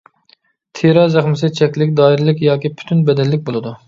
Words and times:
تىرە 0.77 1.03
زەخمىسى 1.15 1.49
چەكلىك، 1.59 1.93
دائىرىلىك 1.99 2.41
ياكى 2.47 2.73
پۈتۈن 2.81 3.05
بەدەنلىك 3.11 3.45
بولىدۇ. 3.51 3.75